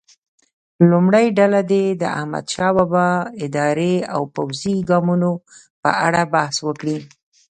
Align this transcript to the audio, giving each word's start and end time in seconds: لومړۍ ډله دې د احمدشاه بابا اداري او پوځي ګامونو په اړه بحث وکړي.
لومړۍ 0.89 1.27
ډله 1.37 1.61
دې 1.71 1.83
د 2.01 2.03
احمدشاه 2.19 2.73
بابا 2.77 3.07
اداري 3.45 3.95
او 4.15 4.21
پوځي 4.35 4.75
ګامونو 4.89 5.31
په 5.81 5.89
اړه 6.05 6.21
بحث 6.33 6.55
وکړي. 6.67 6.97